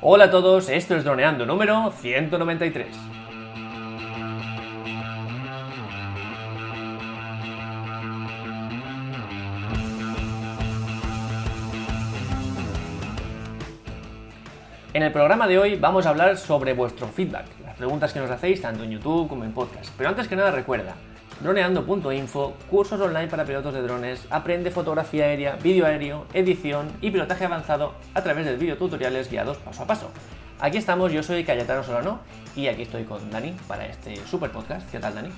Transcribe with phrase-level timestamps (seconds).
[0.00, 2.88] Hola a todos, esto es Droneando número 193.
[14.94, 18.30] En el programa de hoy vamos a hablar sobre vuestro feedback, las preguntas que nos
[18.30, 19.92] hacéis tanto en YouTube como en podcast.
[19.98, 20.94] Pero antes que nada recuerda,
[21.40, 27.44] droneando.info, cursos online para pilotos de drones, aprende fotografía aérea, vídeo aéreo, edición y pilotaje
[27.44, 30.10] avanzado a través de videotutoriales guiados paso a paso.
[30.60, 32.20] Aquí estamos, yo soy Cayetano Solano
[32.54, 34.90] y aquí estoy con Dani para este super podcast.
[34.90, 35.30] ¿Qué tal, Dani?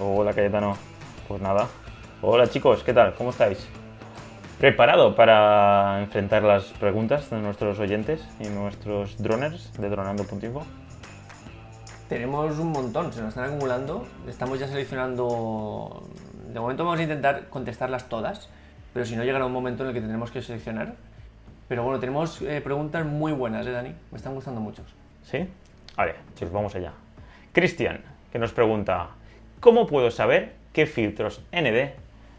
[0.00, 0.76] Hola, Cayetano.
[1.28, 1.66] Pues nada.
[2.22, 3.14] Hola, chicos, ¿qué tal?
[3.14, 3.66] ¿Cómo estáis?
[4.58, 10.64] ¿Preparado para enfrentar las preguntas de nuestros oyentes y nuestros droners de dronando.info?
[12.14, 14.06] Tenemos un montón, se nos están acumulando.
[14.28, 16.08] Estamos ya seleccionando.
[16.52, 18.48] De momento vamos a intentar contestarlas todas,
[18.92, 20.94] pero si no llegará un momento en el que tendremos que seleccionar.
[21.66, 23.92] Pero bueno, tenemos eh, preguntas muy buenas, ¿eh, Dani?
[24.12, 24.86] Me están gustando muchos.
[25.24, 25.48] ¿Sí?
[25.96, 26.92] Vale, pues vamos allá.
[27.52, 29.08] Cristian, que nos pregunta:
[29.58, 31.94] ¿Cómo puedo saber qué filtros ND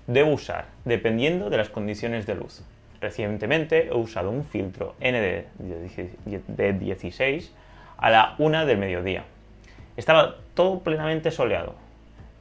[0.07, 2.61] debo usar dependiendo de las condiciones de luz?
[3.01, 7.51] Recientemente he usado un filtro ND de 16
[7.97, 9.25] a la 1 del mediodía
[9.97, 11.75] estaba todo plenamente soleado,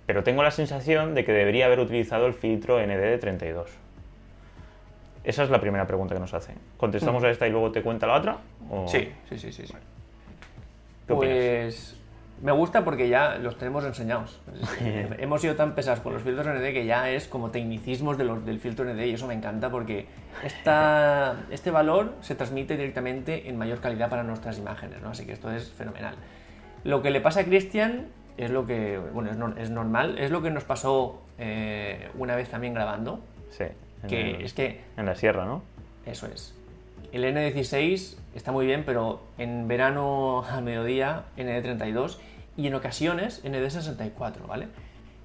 [0.06, 3.70] pero tengo la sensación de que debería haber utilizado el filtro ND de 32.
[5.24, 6.56] Esa es la primera pregunta que nos hacen.
[6.77, 7.27] ¿Contestamos Mm.
[7.27, 8.38] a esta y luego te cuenta la otra?
[8.70, 9.66] o- Sí, sí, sí, sí.
[9.66, 9.75] sí.
[11.06, 11.34] ¿Qué opinas?
[11.34, 12.00] Pues
[12.42, 14.38] me gusta porque ya los tenemos enseñados.
[15.19, 18.44] Hemos sido tan pesados con los filtros ND que ya es como tecnicismos de los-
[18.44, 20.06] del filtro ND y eso me encanta porque
[20.42, 25.10] esta, este valor se transmite directamente en mayor calidad para nuestras imágenes, ¿no?
[25.10, 26.16] Así que esto es fenomenal.
[26.84, 30.30] Lo que le pasa a Cristian es lo que, bueno, es, nor- es normal, es
[30.30, 33.64] lo que nos pasó eh, una vez también grabando, Sí.
[34.02, 35.62] En, que el- es que en la sierra, ¿no?
[36.06, 36.54] eso es.
[37.12, 42.18] El N16 está muy bien, pero en verano al mediodía ND32
[42.56, 44.66] y en ocasiones ND64, ¿vale?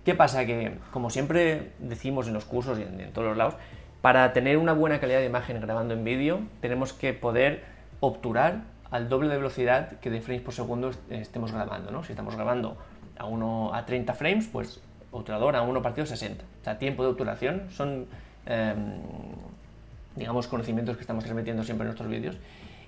[0.06, 0.46] ¿Qué pasa?
[0.46, 3.56] Que, como siempre decimos en los cursos y en, en todos los lados,
[4.02, 7.64] para tener una buena calidad de imagen grabando en vídeo, tenemos que poder
[8.00, 8.62] obturar
[8.92, 12.04] al doble de velocidad que de frames por segundo est- estemos grabando, ¿no?
[12.04, 12.78] Si estamos grabando
[13.18, 16.44] a, uno, a 30 frames, pues obturador a 1 partido 60.
[16.44, 18.08] O sea, tiempo de obturación son
[18.46, 18.94] em,
[20.16, 22.38] digamos, conocimientos que estamos transmitiendo siempre en nuestros vídeos.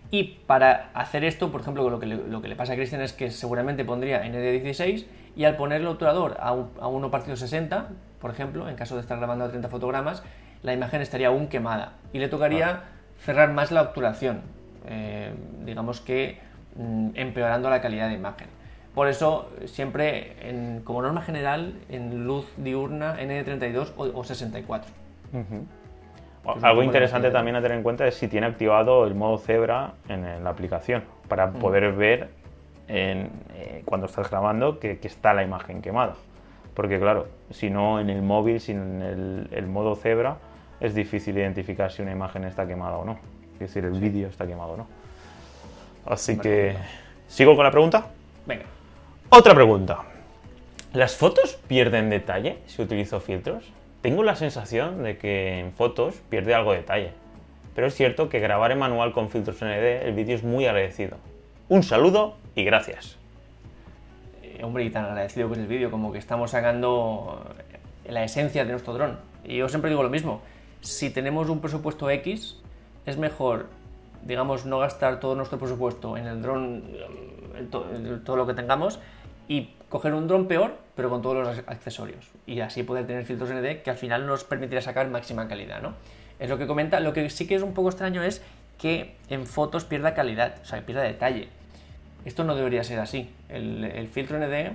[0.10, 3.02] Y para hacer esto, por ejemplo, lo que le, lo que le pasa a Cristian
[3.02, 5.06] es que seguramente pondría ND16
[5.38, 7.88] y al poner el obturador a, un- a 1 partido 60,
[8.20, 10.24] por ejemplo, en caso de estar grabando a 30 fotogramas,
[10.64, 12.82] la imagen estaría aún quemada y le tocaría
[13.24, 14.42] cerrar más la obturación,
[14.88, 15.34] eh,
[15.66, 16.40] digamos que
[16.76, 18.48] mm, empeorando la calidad de imagen.
[18.96, 24.92] Por eso, siempre, en- como norma general, en luz diurna, ND32 o, o 64.
[25.34, 25.40] Ujú.
[25.40, 29.16] es un poco Algo interesante también a tener en cuenta es si tiene activado el
[29.16, 31.54] modo cebra en, en la aplicación para Mm.
[31.60, 32.30] poder ver
[32.90, 36.16] en, eh, cuando estás grabando que, que está la imagen quemada.
[36.74, 40.38] Porque claro, si no en el móvil, sin el, el modo cebra,
[40.82, 43.20] es difícil identificar si una imagen está quemada o no.
[43.64, 44.88] Es decir, el vídeo está quemado no.
[46.06, 46.76] Así que.
[47.28, 48.08] ¿sigo con la pregunta?
[48.46, 48.66] Venga.
[49.30, 50.00] Otra pregunta.
[50.94, 53.72] ¿Las fotos pierden detalle si utilizo filtros?
[54.02, 57.12] Tengo la sensación de que en fotos pierde algo de detalle.
[57.76, 61.18] Pero es cierto que grabar en manual con filtros ND el vídeo es muy agradecido.
[61.70, 63.18] Un saludo y gracias.
[64.44, 67.46] Eh, hombre, y tan agradecido que es el vídeo, como que estamos sacando
[68.06, 69.20] eh, la esencia de nuestro dron.
[69.46, 70.42] Y yo siempre digo lo mismo,
[70.82, 72.58] si tenemos un presupuesto X,
[73.06, 73.68] es mejor,
[74.24, 76.84] digamos, no gastar todo nuestro presupuesto en el dron,
[77.56, 79.00] en todo lo que tengamos,
[79.48, 82.30] y coger un dron peor, pero con todos los accesorios.
[82.46, 85.94] Y así poder tener filtros ND que al final nos permitirá sacar máxima calidad, ¿no?
[86.40, 87.00] Es lo que comenta.
[87.00, 88.42] Lo que sí que es un poco extraño es
[88.78, 91.50] que en fotos pierda calidad, o sea, pierda detalle.
[92.24, 93.30] Esto no debería ser así.
[93.50, 94.72] El, el filtro ND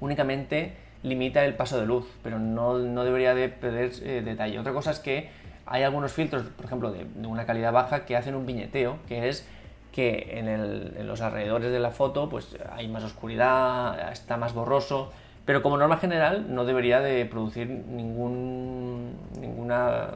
[0.00, 4.58] únicamente limita el paso de luz, pero no, no debería de perder eh, detalle.
[4.58, 5.30] Otra cosa es que
[5.66, 9.28] hay algunos filtros, por ejemplo, de, de una calidad baja, que hacen un viñeteo, que
[9.28, 9.46] es
[9.92, 14.52] que en, el- en los alrededores de la foto pues hay más oscuridad, está más
[14.54, 15.12] borroso,
[15.44, 20.08] pero como norma general no debería de producir ningún, ninguna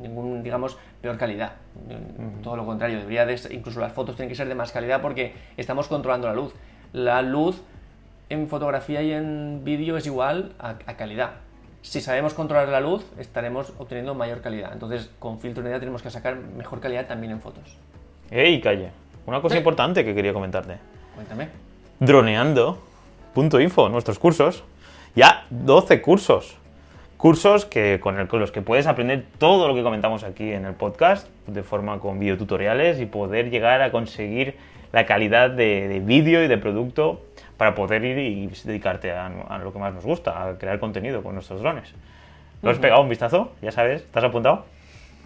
[0.00, 1.52] ningún, digamos, peor calidad.
[2.42, 5.34] Todo lo contrario, debería de incluso las fotos tienen que ser de más calidad porque
[5.56, 6.52] estamos controlando la luz.
[6.92, 7.62] La luz
[8.28, 11.30] en fotografía y en vídeo es igual a, a calidad.
[11.86, 14.72] Si sabemos controlar la luz, estaremos obteniendo mayor calidad.
[14.72, 17.76] Entonces, con filtro unidad tenemos que sacar mejor calidad también en fotos.
[18.30, 18.90] ¡Ey, calle!
[19.24, 19.58] Una cosa Sí.
[19.58, 20.78] importante que quería comentarte.
[21.14, 21.48] Cuéntame.
[22.00, 24.64] Droneando.info, nuestros cursos.
[25.14, 26.56] Ya 12 cursos
[27.16, 30.66] cursos que, con, el- con los que puedes aprender todo lo que comentamos aquí en
[30.66, 34.56] el podcast de forma con videotutoriales y poder llegar a conseguir
[34.92, 37.22] la calidad de, de vídeo y de producto
[37.56, 41.22] para poder ir y dedicarte a, a lo que más nos gusta, a crear contenido
[41.22, 41.92] con nuestros drones.
[42.62, 43.52] ¿Lo has pegado un vistazo?
[43.62, 44.64] Ya sabes, ¿estás apuntado?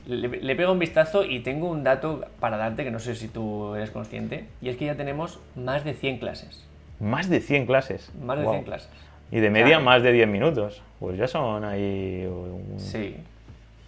[0.06, 3.28] Le, le pego un vistazo y tengo un dato para darte que no sé si
[3.28, 6.66] tú eres consciente, y es que ya tenemos más de 100 clases.
[7.00, 8.10] Más de 100 clases.
[8.22, 8.54] Más de Guau.
[8.56, 8.90] 100 clases.
[9.30, 10.82] Y de media O sea, más de 10 minutos.
[10.98, 12.26] Pues ya son ahí...
[12.26, 13.16] un- Sí.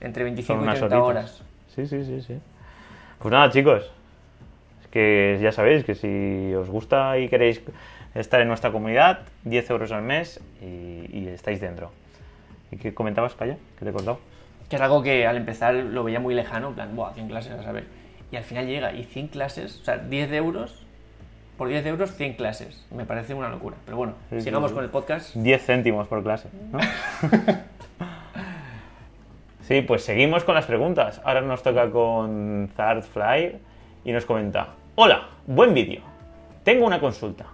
[0.00, 1.08] Entre Son 25 y unas 30 horitas.
[1.40, 1.42] horas.
[1.74, 2.38] Sí, sí, sí, sí.
[3.18, 3.90] Pues nada, chicos.
[4.92, 7.60] Que ya sabéis que si os gusta y queréis
[8.14, 11.90] estar en nuestra comunidad, 10 euros al mes y, y estáis dentro.
[12.70, 13.56] ¿Y qué comentabas, Calla?
[13.78, 14.20] ¿Qué te he contado?
[14.68, 17.52] Que es algo que al empezar lo veía muy lejano, en plan, buah, 100 clases,
[17.52, 17.84] a saber.
[18.30, 20.86] Y al final llega, y 100 clases, o sea, 10 euros,
[21.58, 22.86] por 10 euros, 100 clases.
[22.90, 23.76] Me parece una locura.
[23.84, 24.74] Pero bueno, Sí, sigamos sí.
[24.74, 25.34] con el podcast.
[25.36, 26.78] 10 céntimos por clase, ¿no?
[29.62, 31.20] sí, pues seguimos con las preguntas.
[31.24, 33.56] Ahora nos toca con Zardfly
[34.04, 36.02] y nos comenta: Hola, buen vídeo.
[36.64, 37.46] Tengo una consulta.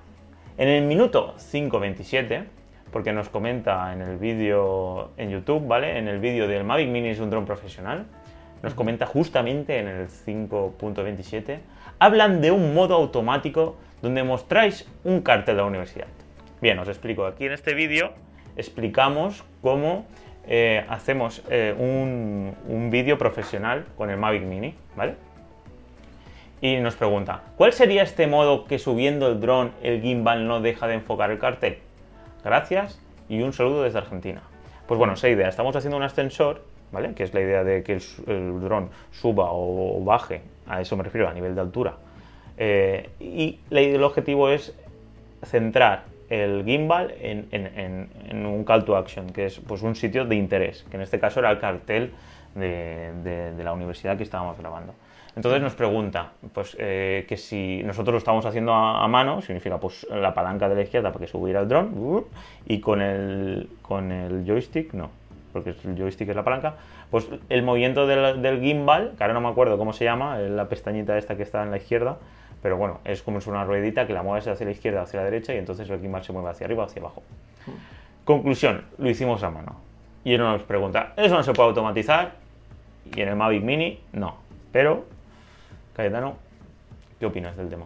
[0.56, 2.42] En el minuto 5.27,
[2.90, 5.98] porque nos comenta en el vídeo en YouTube, ¿vale?
[5.98, 8.06] En el vídeo del Mavic Mini es un dron profesional,
[8.60, 11.60] nos comenta justamente en el 5.27,
[12.00, 16.08] hablan de un modo automático donde mostráis un cartel de la universidad.
[16.60, 17.24] Bien, os explico.
[17.24, 18.14] Aquí en este vídeo
[18.56, 20.06] explicamos cómo
[20.48, 25.27] eh, hacemos eh, un, un vídeo profesional con el Mavic Mini, ¿vale?
[26.60, 30.88] Y nos pregunta, ¿cuál sería este modo que subiendo el dron el gimbal no deja
[30.88, 31.78] de enfocar el cartel?
[32.44, 34.42] Gracias y un saludo desde Argentina.
[34.88, 37.14] Pues bueno, esa idea, estamos haciendo un ascensor, ¿vale?
[37.14, 41.04] Que es la idea de que el, el dron suba o baje, a eso me
[41.04, 41.94] refiero, a nivel de altura.
[42.56, 44.74] Eh, y la el objetivo es
[45.44, 50.84] centrar el gimbal en, un call to action, que es pues, un sitio de interés,
[50.90, 52.12] que en este caso era el cartel
[52.56, 54.92] de la universidad que estábamos grabando.
[55.38, 59.78] Entonces nos pregunta pues, eh, que si nosotros lo estamos haciendo a, a mano, significa
[59.78, 62.24] pues, la palanca de la izquierda para que subiera el dron, uh,
[62.66, 65.10] y con el, con el joystick, no,
[65.52, 66.74] porque el joystick es la palanca,
[67.12, 70.68] pues el movimiento del, del gimbal, que ahora no me acuerdo cómo se llama, la
[70.68, 72.16] pestañita esta que está en la izquierda,
[72.60, 75.20] pero bueno, es como si fuera una ruedita que la mueves hacia la izquierda, hacia
[75.20, 77.22] la derecha y entonces el gimbal se mueve hacia arriba o hacia abajo.
[78.24, 79.76] Conclusión, lo hicimos a mano.
[80.24, 82.32] Y uno nos pregunta, ¿eso no se puede automatizar?
[83.14, 84.34] Y en el Mavic Mini, no.
[84.72, 85.06] Pero,
[85.98, 86.36] Cayetano,
[87.18, 87.84] ¿qué opinas del tema?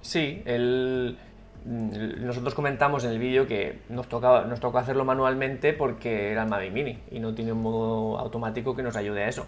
[0.00, 1.16] Sí, el-
[1.64, 6.48] mm, nosotros comentamos en el vídeo que nos, nos tocó hacerlo manualmente porque era el
[6.48, 9.46] Mavic Mini y no tiene un modo automático que nos ayude a eso.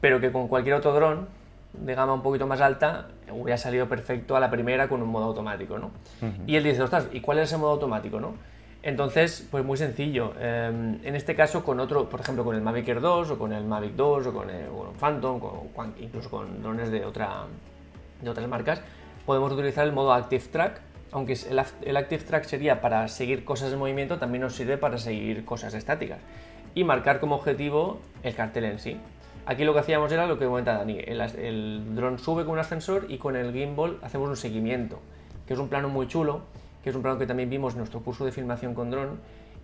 [0.00, 1.28] Pero que con cualquier otro dron
[1.72, 5.26] de gama un poquito más alta hubiera salido perfecto a la primera con un modo
[5.26, 5.92] automático, ¿no?
[6.48, 8.34] Y él dice, ostras, ¿y cuál es ese modo automático, no?
[8.82, 10.32] Entonces, pues muy sencillo.
[10.38, 13.52] Eh, en este caso, con otro, por ejemplo, con el Mavic Air 2 o con
[13.52, 14.64] el Mavic 2 o con el,
[14.98, 17.44] Phantom, con- con- incluso con drones de otra,
[18.20, 18.80] de otras marcas,
[19.24, 20.80] podemos utilizar el modo Active Track,
[21.12, 25.44] aunque el, Active Track sería para seguir cosas en movimiento, también nos sirve para seguir
[25.44, 26.18] cosas estáticas
[26.74, 28.96] y marcar como objetivo el cartel en sí.
[29.46, 32.58] Aquí lo que hacíamos era lo que comenta Dani, el, el dron sube con un
[32.60, 35.00] ascensor y con el gimbal hacemos un seguimiento,
[35.46, 36.42] que es un plano muy chulo,
[36.82, 39.20] que es un plano que también vimos en nuestro curso de filmación con dron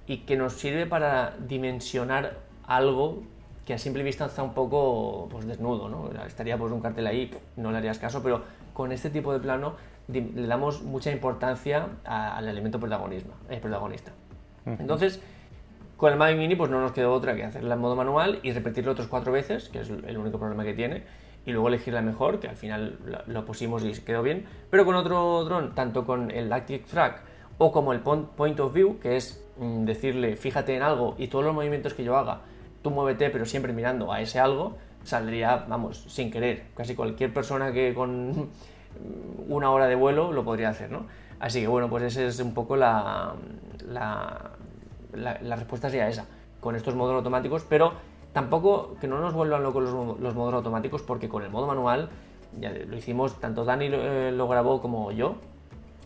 [0.06, 3.22] y que nos sirve para dimensionar algo
[3.66, 6.10] que a simple vista está un poco pues, desnudo, ¿no?
[6.26, 8.42] Estaría pues un cartel ahí, no le harías caso, pero
[8.72, 9.74] con este tipo de plano
[10.08, 14.12] le damos mucha importancia a- al elemento protagonismo, eh, protagonista.
[14.64, 15.20] Entonces,
[15.98, 18.52] con el Mavic Mini pues no nos quedó otra que hacerla en modo manual y
[18.52, 21.02] repetirlo otros cuatro veces, que es el único problema que tiene,
[21.48, 24.44] y luego elegir la mejor, que al final lo, pusimos y quedó bien.
[24.70, 27.22] Pero con otro dron, tanto con el Active Track
[27.56, 31.46] o como el Point of View, que es mm, decirle fíjate en algo y todos
[31.46, 32.42] los movimientos que yo haga,
[32.82, 36.66] tú muévete pero siempre mirando a ese algo, saldría, vamos, sin querer.
[36.76, 38.50] Casi cualquier persona que con
[39.48, 41.06] una hora de vuelo lo podría hacer, ¿no?
[41.40, 43.34] Así que bueno, pues esa es un poco la,
[43.88, 44.50] la,
[45.14, 46.26] la, la respuesta sería esa,
[46.60, 47.94] con estos modos automáticos, pero
[48.32, 52.08] tampoco que no nos vuelvan locos los, los modos automáticos, porque con el modo manual,
[52.58, 55.36] ya lo hicimos, tanto Dani lo, eh, lo grabó como yo,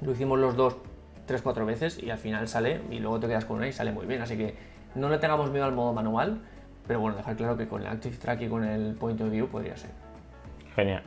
[0.01, 0.77] lo hicimos los dos
[1.27, 3.93] tres, cuatro veces y al final sale y luego te quedas con una y sale
[3.93, 4.55] muy bien, así que
[4.95, 6.41] no le tengamos miedo al modo manual,
[6.87, 9.49] pero bueno, dejar claro que con el Active Track y con el Point of View
[9.49, 9.91] podría ser.
[10.75, 11.03] Genial.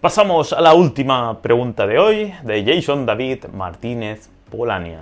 [0.00, 5.00] Pasamos a la última pregunta de hoy, de Jason David Martínez Polania.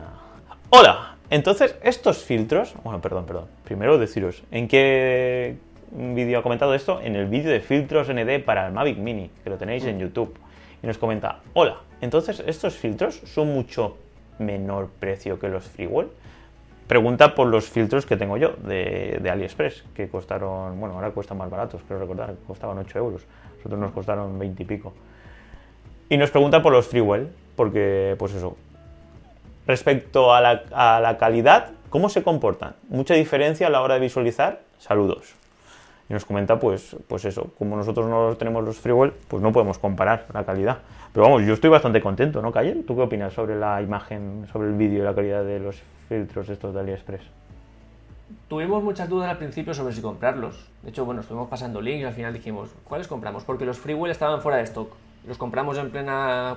[0.70, 5.56] Hola, entonces estos filtros, bueno, perdón, perdón, primero deciros, ¿en qué
[5.90, 7.00] vídeo ha comentado esto?
[7.00, 10.34] En el vídeo de filtros ND para el Mavic Mini, que lo tenéis en YouTube.
[10.82, 13.96] Y nos comenta, hola, entonces estos filtros son mucho
[14.38, 16.08] menor precio que los Freewell.
[16.86, 21.38] pregunta por los filtros que tengo yo de, de AliExpress, que costaron, bueno, ahora cuestan
[21.38, 23.22] más baratos, creo recordar, costaban 8 euros.
[23.56, 24.92] Nosotros nos costaron 20 y pico.
[26.10, 28.54] Y nos pregunta por los Freewell, porque, pues eso,
[29.66, 32.74] respecto a la, a la calidad, ¿cómo se comportan?
[32.88, 34.60] ¿Mucha diferencia a la hora de visualizar?
[34.78, 35.34] Saludos.
[36.08, 39.78] Y nos comenta, pues, pues eso, como nosotros no tenemos los Freewell, pues no podemos
[39.78, 40.78] comparar la calidad.
[41.12, 42.84] Pero vamos, yo estoy bastante contento, ¿no, Cayer?
[42.86, 46.48] ¿Tú qué opinas sobre la imagen, sobre el vídeo y la calidad de los filtros
[46.48, 47.22] estos de AliExpress?
[48.48, 50.68] Tuvimos muchas dudas al principio sobre si comprarlos.
[50.82, 53.44] De hecho, bueno, estuvimos pasando links y al final dijimos, ¿cuáles compramos?
[53.44, 54.94] Porque los Freewell estaban fuera de stock.
[55.26, 56.56] Los compramos en plena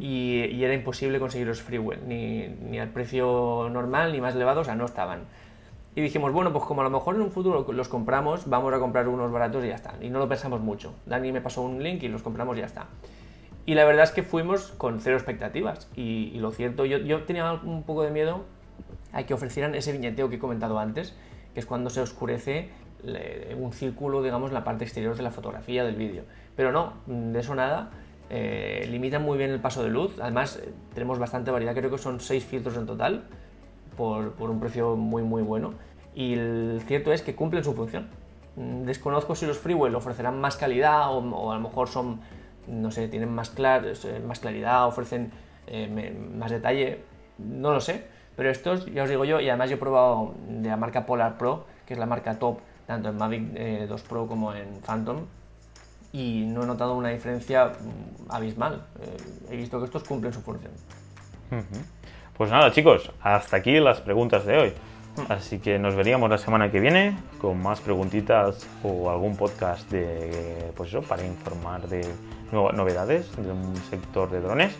[0.00, 4.64] y, era imposible conseguir los Freewell, ni, ni al precio normal ni más elevado, o
[4.64, 5.24] sea, no estaban.
[5.96, 8.78] Y dijimos, bueno, pues como a lo mejor en un futuro los compramos, vamos a
[8.80, 9.94] comprar unos baratos y ya está.
[10.00, 10.94] Y no lo pensamos mucho.
[11.06, 12.86] Dani me pasó un link y los compramos y ya está.
[13.64, 15.88] Y la verdad es que fuimos con cero expectativas.
[15.94, 18.44] Y, lo cierto, yo, yo tenía un poco de miedo
[19.12, 21.14] a que ofrecieran ese viñeteo que he comentado antes,
[21.54, 22.70] que es cuando se oscurece
[23.56, 26.24] un círculo, digamos, en la parte exterior de la fotografía, del vídeo.
[26.56, 27.90] Pero no, de eso nada.
[28.30, 30.18] Eh, limitan muy bien el paso de luz.
[30.20, 33.24] Además, eh, tenemos bastante variedad, creo que son seis filtros en total,
[33.96, 35.74] por, un precio muy, muy bueno.
[36.14, 38.08] Y el cierto es que cumplen su función.
[38.56, 42.20] Mm, Desconozco si los Freewell ofrecerán más calidad o, a lo mejor son,
[42.66, 45.30] no sé, tienen más, clar- eh, más claridad, ofrecen
[46.36, 47.00] más detalle,
[47.38, 48.04] no lo sé.
[48.36, 51.38] Pero estos, ya os digo yo, y además yo he probado de la marca Polar
[51.38, 55.20] Pro, que es la marca top tanto en Mavic eh, 2 Pro como en Phantom,
[56.14, 58.86] y no he notado una diferencia mm, abismal.
[59.00, 59.16] Eh,
[59.50, 60.70] he visto que estos cumplen su función.
[62.36, 64.72] Pues nada, chicos, hasta aquí las preguntas de hoy.
[65.28, 70.72] Así que nos veríamos la semana que viene con más preguntitas o algún podcast de,
[70.76, 72.06] pues eso, para informar de
[72.52, 74.74] novedades del sector de drones.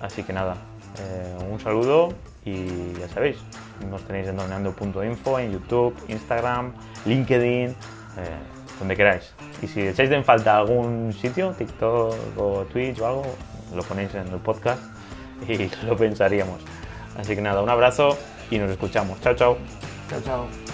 [0.00, 0.56] Así que nada,
[1.00, 2.10] eh, un saludo
[2.44, 3.38] y ya sabéis,
[3.90, 6.72] nos tenéis en droneando.info, en YouTube, Instagram,
[7.04, 7.74] LinkedIn, eh,
[8.78, 9.32] donde queráis.
[9.62, 13.26] Y si echáis en falta algún sitio, TikTok o Twitch o algo,
[13.74, 14.82] lo ponéis en el podcast
[15.46, 16.60] y lo pensaríamos.
[17.16, 18.16] Así que nada, un abrazo
[18.50, 19.20] y nos escuchamos.
[19.20, 19.58] Chao, chao.
[20.08, 20.67] Chao, chao.